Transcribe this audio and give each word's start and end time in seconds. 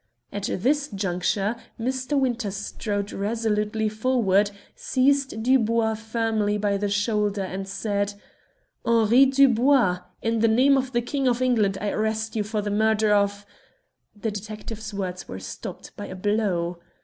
At 0.33 0.45
this 0.51 0.87
juncture 0.87 1.55
Mr. 1.79 2.19
Winter 2.19 2.49
strode 2.49 3.11
resolutely 3.11 3.87
forward, 3.87 4.49
seized 4.75 5.43
Dubois 5.43 5.93
firmly 5.93 6.57
by 6.57 6.75
the 6.75 6.89
shoulder, 6.89 7.43
and 7.43 7.67
said 7.67 8.15
"Henri 8.83 9.27
Dubois! 9.27 9.99
In 10.23 10.39
the 10.39 10.47
name 10.47 10.75
of 10.75 10.91
the 10.93 11.03
King 11.03 11.27
of 11.27 11.39
England 11.39 11.77
I 11.79 11.91
arrest 11.91 12.35
you 12.35 12.41
for 12.43 12.63
the 12.63 12.71
murder 12.71 13.13
of" 13.13 13.45
The 14.19 14.31
detective's 14.31 14.91
words 14.91 15.27
were 15.27 15.37
stopped 15.39 15.95
by 15.95 16.07
a 16.07 16.15
blow. 16.15 16.79